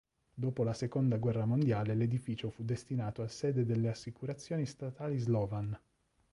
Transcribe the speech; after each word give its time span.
Dopo 0.33 0.63
la 0.63 0.73
Seconda 0.73 1.17
guerra 1.19 1.45
mondiale 1.45 1.93
l'edificio 1.93 2.49
fu 2.49 2.63
destinato 2.63 3.21
a 3.21 3.27
sede 3.27 3.67
delle 3.67 3.87
assicurazioni 3.89 4.65
statali 4.65 5.19
Slovan. 5.19 5.79